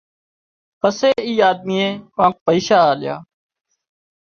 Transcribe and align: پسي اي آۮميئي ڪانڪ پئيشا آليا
پسي 0.79 1.09
اي 1.25 1.33
آۮميئي 1.49 1.87
ڪانڪ 2.15 2.35
پئيشا 2.45 2.77
آليا 2.91 3.15